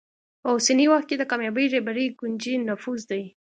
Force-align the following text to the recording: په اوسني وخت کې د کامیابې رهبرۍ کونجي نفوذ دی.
په 0.41 0.47
اوسني 0.55 0.85
وخت 0.89 1.07
کې 1.09 1.15
د 1.17 1.23
کامیابې 1.31 1.65
رهبرۍ 1.73 2.07
کونجي 2.19 2.53
نفوذ 2.69 3.01
دی. 3.11 3.23